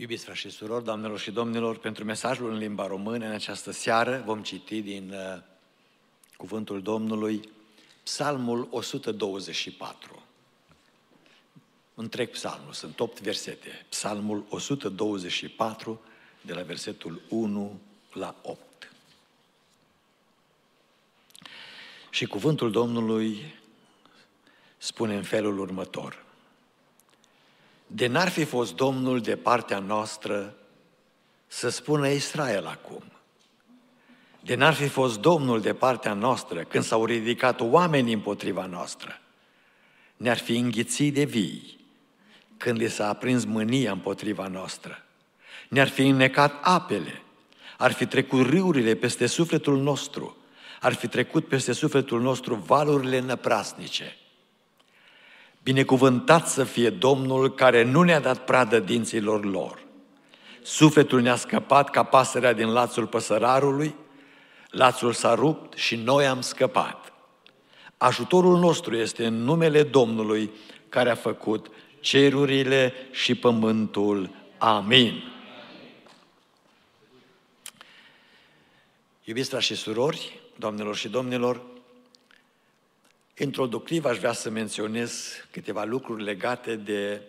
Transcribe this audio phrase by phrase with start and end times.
[0.00, 4.22] Iubiți frați și surori, doamnelor și domnilor, pentru mesajul în limba română în această seară
[4.24, 5.42] vom citi din uh,
[6.36, 7.48] cuvântul Domnului
[8.02, 10.22] Psalmul 124.
[11.94, 13.86] Întreg psalmul, sunt 8 versete.
[13.88, 16.00] Psalmul 124,
[16.40, 17.80] de la versetul 1
[18.12, 18.92] la 8.
[22.10, 23.54] Și cuvântul Domnului
[24.76, 26.26] spune în felul următor.
[27.90, 30.54] De n-ar fi fost Domnul de partea noastră,
[31.46, 33.02] să spună Israel acum.
[34.40, 39.20] De n-ar fi fost Domnul de partea noastră când s-au ridicat oamenii împotriva noastră.
[40.16, 41.78] Ne-ar fi înghițit de vii
[42.56, 45.04] când li s-a aprins mânia împotriva noastră.
[45.68, 47.22] Ne-ar fi înnecat apele,
[47.78, 50.36] ar fi trecut râurile peste sufletul nostru,
[50.80, 54.16] ar fi trecut peste sufletul nostru valurile năprasnice.
[55.68, 59.82] Binecuvântat să fie Domnul care nu ne-a dat pradă dinților lor.
[60.62, 63.94] Sufletul ne-a scăpat ca pasărea din lațul păsărarului,
[64.70, 67.12] lațul s-a rupt și noi am scăpat.
[67.96, 70.50] Ajutorul nostru este în numele Domnului
[70.88, 74.30] care a făcut cerurile și pământul.
[74.58, 75.22] Amin.
[79.24, 81.60] Iubiți frați și surori, doamnelor și domnilor,
[83.38, 87.20] introductiv aș vrea să menționez câteva lucruri legate de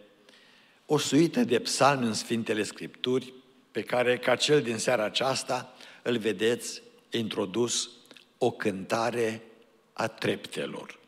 [0.86, 3.34] o suită de psalmi în Sfintele Scripturi,
[3.72, 7.90] pe care, ca cel din seara aceasta, îl vedeți introdus
[8.38, 9.42] o cântare
[9.94, 11.00] a treptelor.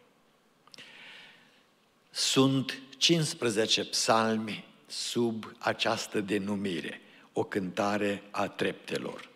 [2.10, 7.02] Sunt 15 psalmi sub această denumire,
[7.34, 9.30] o cântare a treptelor.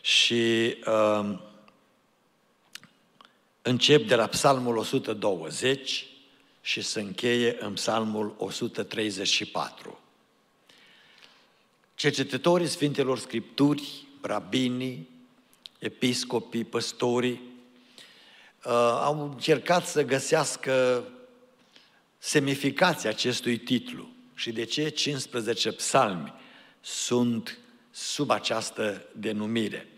[0.00, 1.38] Și uh,
[3.62, 6.06] încep de la psalmul 120
[6.60, 10.00] și se încheie în psalmul 134.
[11.94, 15.08] Cercetătorii Sfintelor Scripturi, rabinii,
[15.78, 17.40] episcopii, păstorii,
[18.64, 18.72] uh,
[19.02, 21.04] au încercat să găsească
[22.18, 26.34] semnificația acestui titlu și de ce 15 psalmi
[26.80, 27.58] sunt
[27.90, 29.88] sub această denumire.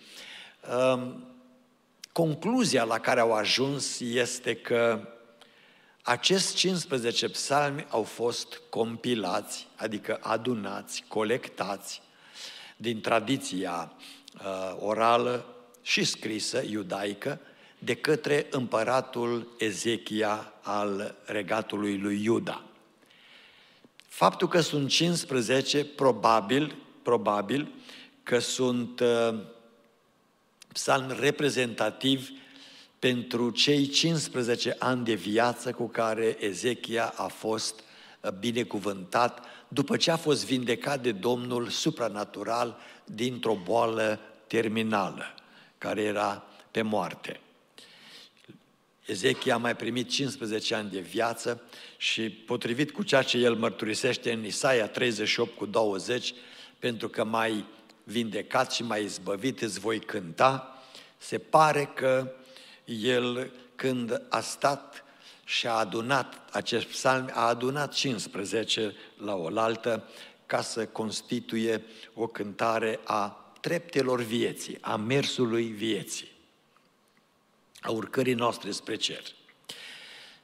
[2.15, 5.09] Um, concluzia la care au ajuns este că
[6.03, 12.03] acești 15 psalmi au fost compilați, adică adunați, colectați
[12.77, 13.93] din tradiția
[14.35, 15.47] uh, orală
[15.83, 17.41] și scrisă iudaică
[17.79, 22.63] de către împăratul Ezechia al regatului lui Iuda.
[24.09, 27.73] Faptul că sunt 15, probabil, probabil
[28.23, 29.35] că sunt uh,
[30.73, 32.31] psalmi reprezentativi
[32.99, 37.81] pentru cei 15 ani de viață cu care Ezechia a fost
[38.21, 45.35] uh, binecuvântat după ce a fost vindecat de Domnul supranatural dintr-o boală terminală,
[45.79, 47.41] care era pe moarte.
[49.07, 51.63] Ezechia a mai primit 15 ani de viață
[51.97, 56.35] și potrivit cu ceea ce el mărturisește în Isaia 38 cu 20,
[56.79, 57.65] pentru că mai
[58.05, 60.83] vindecat și mai izbăvit îți voi cânta,
[61.19, 62.33] se pare că
[62.85, 65.05] el când a stat
[65.45, 70.09] și a adunat acest psalm, a adunat 15 la oaltă
[70.47, 76.31] ca să constituie o cântare a treptelor vieții, a mersului vieții
[77.83, 79.23] a urcării noastre spre cer.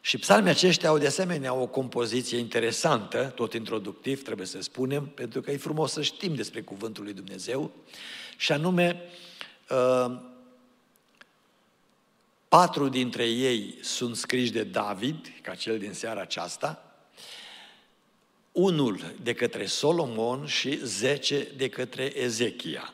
[0.00, 5.40] Și psalmii aceștia au de asemenea o compoziție interesantă, tot introductiv, trebuie să spunem, pentru
[5.40, 7.70] că e frumos să știm despre Cuvântul lui Dumnezeu,
[8.36, 9.02] și anume,
[9.70, 10.20] uh,
[12.48, 16.82] patru dintre ei sunt scriși de David, ca cel din seara aceasta,
[18.52, 22.92] unul de către Solomon și zece de către Ezechia.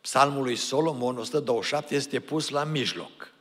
[0.00, 3.32] Psalmul lui Solomon, 127, este pus la mijloc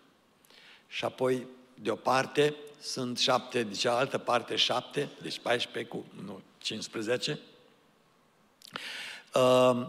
[0.88, 6.41] și apoi de o parte sunt șapte, de cealaltă parte șapte, deci 14 cu, nu,
[6.57, 7.39] 15.
[9.33, 9.88] Uh,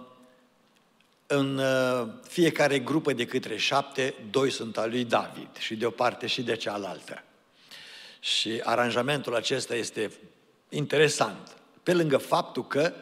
[1.26, 5.90] în uh, fiecare grupă de câte șapte, doi sunt al lui David și de o
[5.90, 7.22] parte și de cealaltă.
[8.20, 10.12] Și aranjamentul acesta este
[10.68, 11.56] interesant.
[11.82, 12.92] Pe lângă faptul că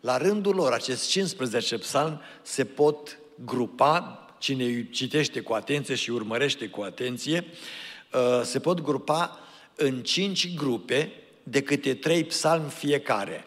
[0.00, 6.68] la rândul lor acest 15 psalm se pot grupa cine citește cu atenție și urmărește
[6.68, 7.56] cu atenție, uh,
[8.42, 9.38] se pot grupa
[9.74, 11.12] în cinci grupe
[11.42, 13.44] de câte trei psalmi fiecare.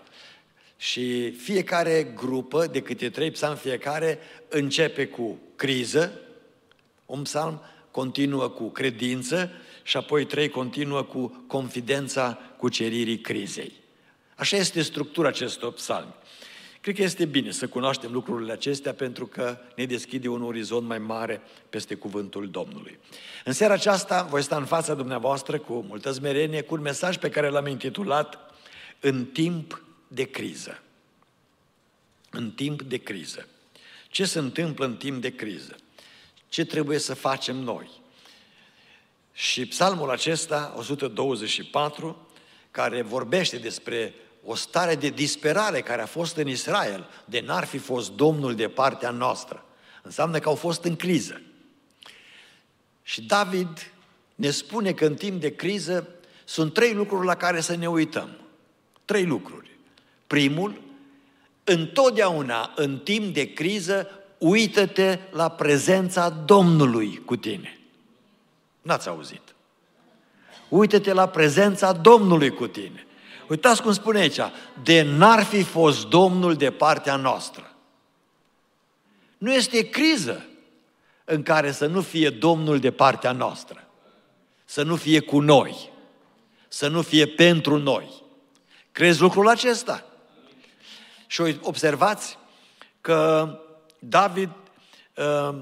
[0.78, 4.20] Și fiecare grupă de câte trei psalmi fiecare
[4.50, 6.20] începe cu criză,
[7.06, 7.62] un psalm
[7.92, 9.52] continuă cu credință
[9.84, 13.72] și apoi trei continuă cu confidența cuceririi crizei.
[14.36, 16.14] Așa este structura acestor psalmi.
[16.82, 20.98] Cred că este bine să cunoaștem lucrurile acestea pentru că ne deschide un orizont mai
[20.98, 23.00] mare peste cuvântul Domnului.
[23.46, 27.30] În seara aceasta voi sta în fața dumneavoastră cu multă smerenie cu un mesaj pe
[27.30, 28.54] care l-am intitulat
[29.00, 30.82] În timp de criză.
[32.30, 33.48] În timp de criză.
[34.10, 35.76] Ce se întâmplă în timp de criză?
[36.50, 37.90] Ce trebuie să facem noi?
[39.34, 42.28] Și psalmul acesta, 124,
[42.72, 44.14] care vorbește despre
[44.50, 48.68] o stare de disperare care a fost în Israel, de n-ar fi fost Domnul de
[48.68, 49.66] partea noastră.
[50.02, 51.42] Înseamnă că au fost în criză.
[53.04, 53.92] Și David
[54.36, 56.08] ne spune că în timp de criză
[56.46, 58.30] sunt trei lucruri la care să ne uităm.
[59.06, 59.78] Trei lucruri.
[60.28, 60.82] Primul,
[61.64, 67.80] întotdeauna în timp de criză, uită-te la prezența Domnului cu tine.
[68.82, 69.42] N-ați auzit.
[70.70, 73.07] Uită-te la prezența Domnului cu tine.
[73.48, 74.40] Uitați cum spune aici,
[74.84, 77.76] de n-ar fi fost Domnul de partea noastră.
[79.38, 80.46] Nu este criză
[81.26, 83.88] în care să nu fie Domnul de partea noastră,
[84.66, 85.90] să nu fie cu noi,
[86.68, 88.24] să nu fie pentru noi.
[88.92, 90.06] Crezi lucrul acesta?
[91.28, 92.38] Și observați
[93.02, 93.50] că
[94.00, 94.50] David
[95.16, 95.58] uh,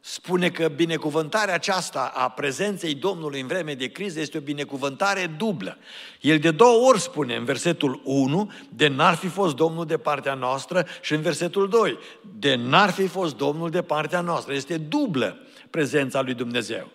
[0.00, 5.78] spune că binecuvântarea aceasta a prezenței Domnului în vreme de criză este o binecuvântare dublă.
[6.20, 10.34] El de două ori spune în versetul 1, de n-ar fi fost Domnul de partea
[10.34, 11.98] noastră și în versetul 2,
[12.38, 14.54] de n-ar fi fost Domnul de partea noastră.
[14.54, 15.38] Este dublă
[15.70, 16.90] prezența lui Dumnezeu.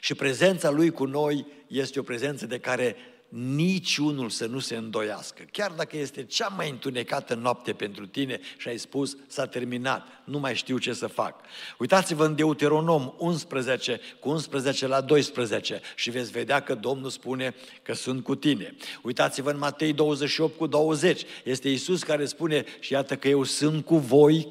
[0.00, 2.96] Și prezența lui cu noi este o prezență de care
[3.28, 5.42] niciunul să nu se îndoiască.
[5.52, 10.38] Chiar dacă este cea mai întunecată noapte pentru tine și ai spus, s-a terminat, nu
[10.38, 11.40] mai știu ce să fac.
[11.78, 17.94] Uitați-vă în Deuteronom 11, cu 11 la 12 și veți vedea că Domnul spune că
[17.94, 18.76] sunt cu tine.
[19.02, 23.84] Uitați-vă în Matei 28 cu 20, este Isus care spune și iată că eu sunt
[23.84, 24.48] cu voi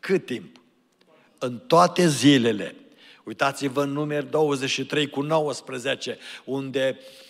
[0.00, 0.60] cât timp?
[1.38, 2.74] În toate zilele.
[3.24, 7.24] Uitați-vă în număr 23 cu 19, unde uh,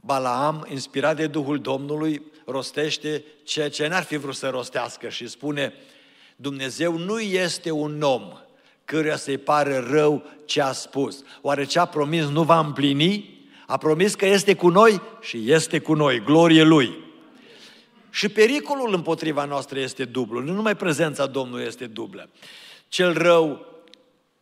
[0.00, 5.72] Balaam, inspirat de Duhul Domnului, rostește ceea ce n-ar fi vrut să rostească și spune
[6.36, 8.32] Dumnezeu nu este un om
[8.84, 11.22] căruia să-i pare rău ce a spus.
[11.40, 13.36] Oare ce a promis nu va împlini?
[13.66, 16.20] A promis că este cu noi și este cu noi.
[16.20, 17.06] Glorie Lui!
[18.10, 20.40] Și pericolul împotriva noastră este dublu.
[20.40, 22.28] Nu numai prezența Domnului este dublă.
[22.88, 23.67] Cel rău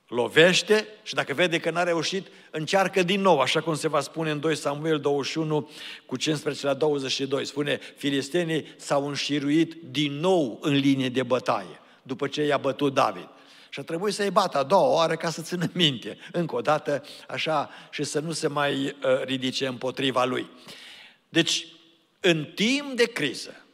[0.09, 4.31] lovește și dacă vede că n-a reușit, încearcă din nou, așa cum se va spune
[4.31, 5.71] în 2 Samuel 21
[6.07, 7.45] cu 15 la 22.
[7.45, 13.29] Spune, filistenii s-au înșiruit din nou în linie de bătaie, după ce i-a bătut David.
[13.69, 17.05] Și a trebuit să-i bată a doua oară ca să țină minte, încă o dată,
[17.29, 20.51] așa, și să nu se mai uh, ridice împotriva lui.
[21.29, 21.67] Deci,
[22.21, 23.66] în timp de criză,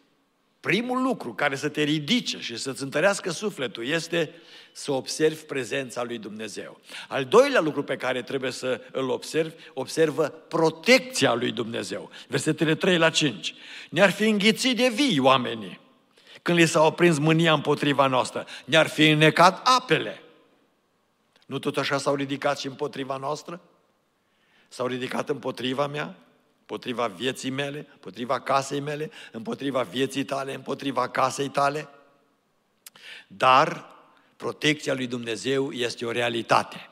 [0.62, 4.30] primul lucru care să te ridice și să-ți întărească sufletul este
[4.72, 6.80] să observi prezența lui Dumnezeu.
[7.08, 12.10] Al doilea lucru pe care trebuie să îl observi, observă protecția lui Dumnezeu.
[12.28, 13.54] Versetele 3 la 5.
[13.90, 15.80] Ne-ar fi înghițit de vii oamenii
[16.42, 18.46] când li s-a oprins mânia împotriva noastră.
[18.64, 20.22] Ne-ar fi înnecat apele.
[21.46, 23.60] Nu tot așa s-au ridicat și împotriva noastră?
[24.68, 26.16] S-au ridicat împotriva mea?
[26.72, 27.86] Împotriva vieții mele?
[27.92, 29.10] Împotriva casei mele?
[29.32, 30.54] Împotriva vieții tale?
[30.54, 31.88] Împotriva casei tale?
[33.26, 33.86] Dar
[34.36, 36.90] protecția lui Dumnezeu este o realitate.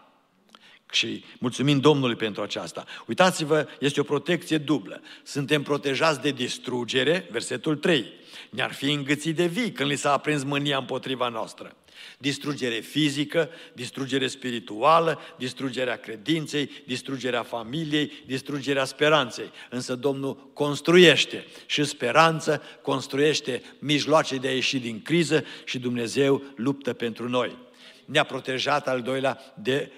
[0.90, 2.84] Și mulțumim Domnului pentru aceasta.
[3.06, 5.00] Uitați-vă, este o protecție dublă.
[5.22, 8.12] Suntem protejați de distrugere, versetul 3.
[8.50, 11.76] Ne-ar fi îngățit de vii când li s-a aprins mânia împotriva noastră.
[12.18, 19.50] Distrugere fizică, distrugere spirituală, distrugerea credinței, distrugerea familiei, distrugerea speranței.
[19.70, 26.92] Însă Domnul construiește și speranță, construiește mijloace de a ieși din criză și Dumnezeu luptă
[26.92, 27.56] pentru noi.
[28.04, 29.92] Ne-a protejat al doilea de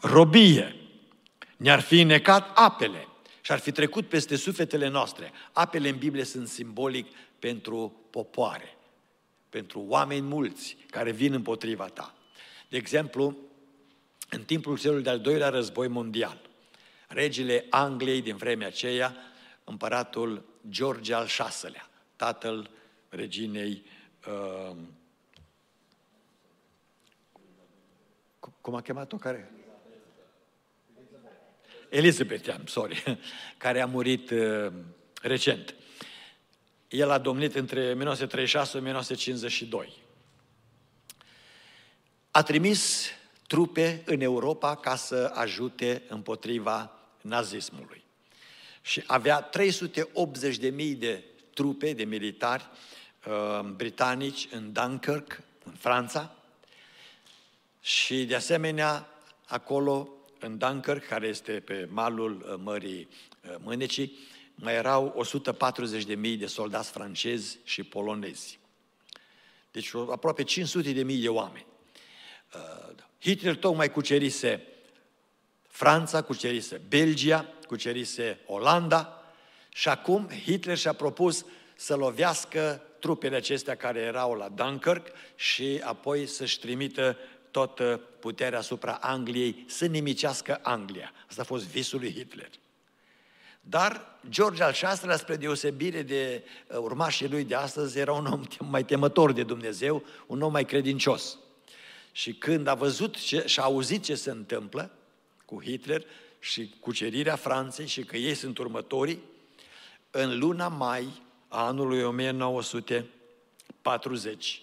[0.00, 0.76] robie.
[1.56, 3.08] Ne-ar fi necat apele
[3.40, 5.32] și ar fi trecut peste sufletele noastre.
[5.52, 7.06] Apele în Biblie sunt simbolic
[7.38, 8.76] pentru popoare
[9.52, 12.14] pentru oameni mulți care vin împotriva ta.
[12.68, 13.36] De exemplu,
[14.30, 16.40] în timpul celui de-al doilea război mondial,
[17.08, 19.16] regele Angliei din vremea aceea,
[19.64, 22.70] împăratul George al VI-lea, tatăl
[23.08, 23.84] reginei
[24.26, 24.76] uh,
[28.60, 29.16] cum a chemat-o?
[29.16, 29.52] Care?
[31.88, 33.20] Elizabeth, sorry,
[33.58, 34.72] care a murit uh,
[35.22, 35.74] recent.
[36.92, 39.92] El a domnit între 1936 și 1952.
[42.30, 43.06] A trimis
[43.46, 48.02] trupe în Europa ca să ajute împotriva nazismului.
[48.82, 52.68] Și avea 380.000 de trupe de militari
[53.26, 56.34] uh, britanici în Dunkirk, în Franța,
[57.80, 59.08] și de asemenea
[59.46, 60.08] acolo
[60.38, 64.18] în Dunkirk, care este pe malul uh, Mării uh, Mânecii,
[64.62, 65.26] mai erau
[66.06, 68.58] 140.000 de soldați francezi și polonezi.
[69.70, 71.66] Deci aproape 500.000 de oameni.
[72.54, 74.66] Uh, Hitler tocmai cucerise
[75.68, 79.22] Franța, cucerise Belgia, cucerise Olanda
[79.68, 86.26] și acum Hitler și-a propus să lovească trupele acestea care erau la Dunkirk și apoi
[86.26, 87.16] să-și trimită
[87.50, 91.12] toată puterea asupra Angliei, să nimicească Anglia.
[91.28, 92.50] Asta a fost visul lui Hitler.
[93.64, 98.42] Dar George al VI-lea, spre deosebire de uh, urmașii lui de astăzi, era un om
[98.70, 101.38] mai temător de Dumnezeu, un om mai credincios.
[102.12, 104.90] Și când a văzut ce, și a auzit ce se întâmplă
[105.44, 106.04] cu Hitler
[106.38, 109.22] și cucerirea Franței și că ei sunt următorii,
[110.10, 114.62] în luna mai a anului 1940,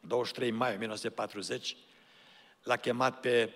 [0.00, 1.76] 23 mai 1940,
[2.62, 3.52] l-a chemat pe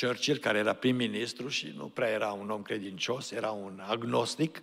[0.00, 4.60] Churchill, care era prim-ministru și nu prea era un om credincios, era un agnostic,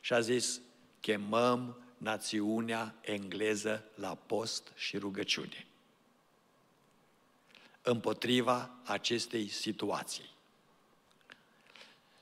[0.00, 0.60] și a zis,
[1.00, 5.66] chemăm națiunea engleză la post și rugăciune
[7.86, 10.32] împotriva acestei situații.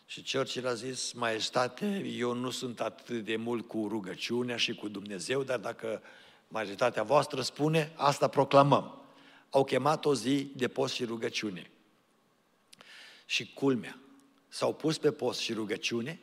[0.07, 4.89] Și Churchill a zis, maestate, eu nu sunt atât de mult cu rugăciunea și cu
[4.89, 6.03] Dumnezeu, dar dacă
[6.49, 9.03] majestatea voastră spune, asta proclamăm.
[9.51, 11.71] Au chemat o zi de post și rugăciune.
[13.33, 13.99] Și culmea,
[14.49, 16.21] s-au pus pe post și rugăciune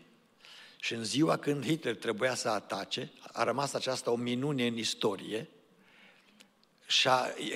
[0.80, 5.50] și în ziua când Hitler trebuia să atace, a rămas aceasta o minune în istorie,
[6.88, 7.10] și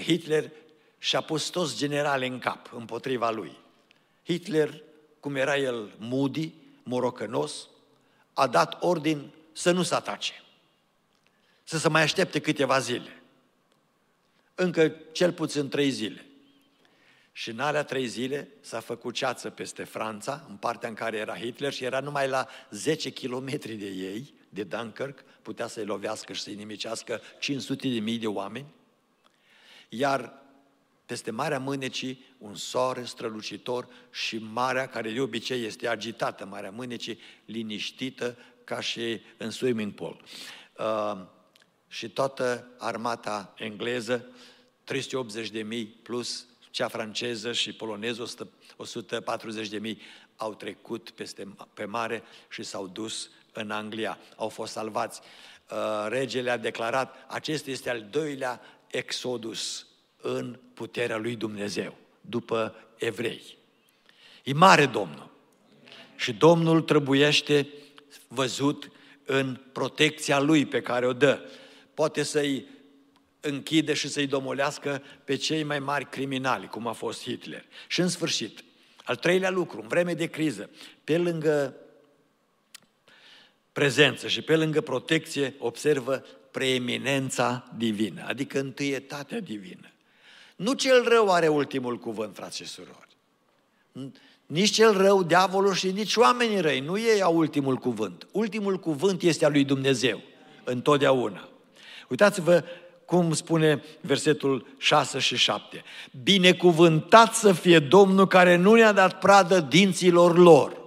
[0.04, 0.52] Hitler
[0.98, 3.58] și-a pus toți generale în cap împotriva lui.
[4.24, 4.82] Hitler,
[5.20, 7.68] cum era el moody, morocănos,
[8.34, 10.44] a dat ordin să nu se atace,
[11.64, 13.22] să se mai aștepte câteva zile.
[14.56, 16.26] Încă cel puțin trei zile.
[17.36, 21.38] Și în alea trei zile s-a făcut ceață peste Franța, în partea în care era
[21.38, 26.42] Hitler și era numai la 10 km de ei, de Dunkirk, putea să-i lovească și
[26.42, 28.74] să-i nimicească 500 de mii de oameni.
[29.90, 30.34] Iar
[31.06, 37.20] peste Marea Mânecii un soare strălucitor și marea, care de obicei este agitată, Marea Mânecii,
[37.46, 40.24] liniștită ca și în swimming pool.
[40.78, 41.26] Uh,
[41.88, 44.26] și toată armata engleză,
[44.84, 48.34] 380 de mii plus cea franceză și poloneză,
[48.78, 50.02] 140 de mii,
[50.36, 55.22] au trecut peste, pe mare și s-au dus în Anglia, au fost salvați.
[55.72, 59.86] Uh, regele a declarat, acesta este al doilea exodus
[60.22, 63.58] în puterea lui Dumnezeu, după evrei.
[64.44, 65.30] E mare Domnul.
[66.16, 67.68] Și Domnul trebuiește
[68.28, 68.92] văzut
[69.26, 71.40] în protecția lui pe care o dă.
[71.94, 72.66] Poate să-i
[73.46, 77.66] închide și să-i domolească pe cei mai mari criminali, cum a fost Hitler.
[77.88, 78.64] Și în sfârșit,
[79.04, 80.70] al treilea lucru, în vreme de criză,
[81.04, 81.76] pe lângă
[83.72, 89.92] prezență și pe lângă protecție, observă preeminența divină, adică întâietatea divină.
[90.56, 93.18] Nu cel rău are ultimul cuvânt, frați și surori.
[94.46, 98.28] Nici cel rău, diavolul și nici oamenii răi, nu ei au ultimul cuvânt.
[98.32, 100.22] Ultimul cuvânt este al lui Dumnezeu,
[100.64, 101.50] întotdeauna.
[102.10, 102.64] Uitați-vă
[103.14, 105.84] cum spune versetul 6 și 7.
[106.24, 110.82] Binecuvântat să fie Domnul care nu ne-a dat pradă dinților lor.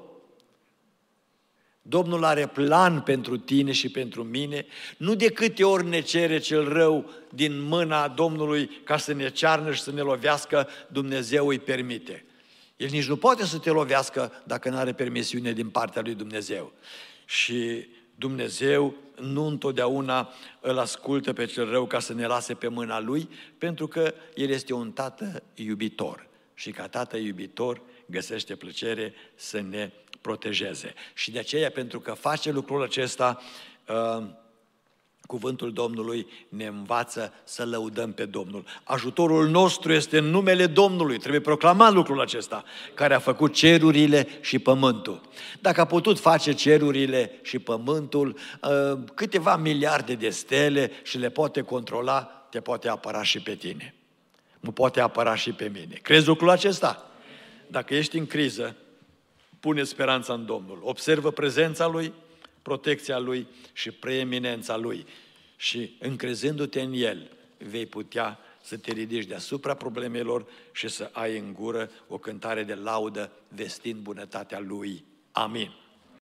[1.82, 4.66] Domnul are plan pentru tine și pentru mine,
[4.96, 9.72] nu de câte ori ne cere cel rău din mâna Domnului ca să ne cearnă
[9.72, 12.24] și să ne lovească, Dumnezeu îi permite.
[12.76, 16.72] El nici nu poate să te lovească dacă nu are permisiune din partea lui Dumnezeu.
[17.24, 17.86] Și
[18.18, 23.28] Dumnezeu nu întotdeauna îl ascultă pe cel rău ca să ne lase pe mâna lui,
[23.58, 26.26] pentru că El este un tată iubitor.
[26.54, 30.94] Și ca tată iubitor găsește plăcere să ne protejeze.
[31.14, 33.40] Și de aceea, pentru că face lucrul acesta,
[33.88, 34.26] uh,
[35.26, 38.64] Cuvântul Domnului ne învață să lăudăm pe Domnul.
[38.84, 41.18] Ajutorul nostru este în numele Domnului.
[41.18, 42.64] Trebuie proclamat lucrul acesta,
[42.94, 45.20] care a făcut cerurile și pământul.
[45.60, 51.60] Dacă a putut face cerurile și pământul, uh, câteva miliarde de stele și le poate
[51.60, 53.94] controla, te poate apăra și pe tine.
[54.60, 55.98] Nu poate apăra și pe mine.
[56.02, 57.10] Crezi lucrul acesta?
[57.66, 58.76] Dacă ești în criză,
[59.60, 60.78] pune speranța în Domnul.
[60.82, 62.12] Observă prezența Lui,
[62.66, 65.06] protecția Lui și preeminența Lui.
[65.56, 71.52] Și încrezându-te în El, vei putea să te ridici deasupra problemelor și să ai în
[71.52, 75.04] gură o cântare de laudă vestind bunătatea Lui.
[75.32, 75.70] Amin.